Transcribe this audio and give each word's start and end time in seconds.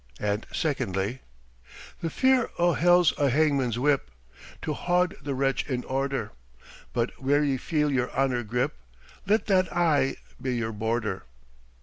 And 0.19 0.47
secondly: 0.51 1.21
"The 2.01 2.09
fear 2.09 2.49
o' 2.57 2.73
hell's 2.73 3.13
a 3.19 3.29
hangman's 3.29 3.77
whip 3.77 4.09
To 4.63 4.73
haud 4.73 5.13
the 5.21 5.35
wretch 5.35 5.69
in 5.69 5.83
order; 5.83 6.31
But 6.91 7.21
where 7.21 7.43
ye 7.43 7.57
feel 7.57 7.91
your 7.91 8.09
honor 8.17 8.41
grip, 8.41 8.75
Let 9.27 9.45
that 9.45 9.71
aye 9.71 10.15
be 10.41 10.55
your 10.55 10.71
border." 10.71 11.25